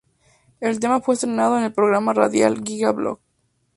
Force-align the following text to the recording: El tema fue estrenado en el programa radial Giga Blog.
El 0.61 0.79
tema 0.79 0.99
fue 0.99 1.13
estrenado 1.13 1.59
en 1.59 1.63
el 1.65 1.73
programa 1.73 2.11
radial 2.13 2.59
Giga 2.65 2.91
Blog. 2.91 3.19